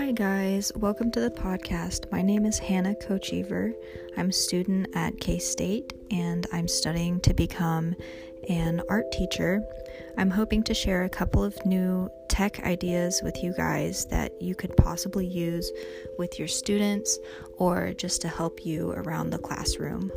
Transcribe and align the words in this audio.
Hi, 0.00 0.12
guys. 0.12 0.72
Welcome 0.76 1.10
to 1.10 1.20
the 1.20 1.30
podcast. 1.30 2.10
My 2.10 2.22
name 2.22 2.46
is 2.46 2.58
Hannah 2.58 2.94
Kochever. 2.94 3.74
I'm 4.16 4.30
a 4.30 4.32
student 4.32 4.88
at 4.94 5.20
K 5.20 5.38
State 5.38 5.92
and 6.10 6.46
I'm 6.54 6.68
studying 6.68 7.20
to 7.20 7.34
become 7.34 7.94
an 8.48 8.80
art 8.88 9.12
teacher. 9.12 9.62
I'm 10.16 10.30
hoping 10.30 10.62
to 10.62 10.72
share 10.72 11.04
a 11.04 11.10
couple 11.10 11.44
of 11.44 11.54
new 11.66 12.08
tech 12.30 12.60
ideas 12.60 13.20
with 13.22 13.42
you 13.42 13.52
guys 13.52 14.06
that 14.06 14.40
you 14.40 14.54
could 14.54 14.74
possibly 14.74 15.26
use 15.26 15.70
with 16.18 16.38
your 16.38 16.48
students 16.48 17.18
or 17.58 17.92
just 17.92 18.22
to 18.22 18.28
help 18.28 18.64
you 18.64 18.92
around 18.92 19.28
the 19.28 19.38
classroom. 19.38 20.10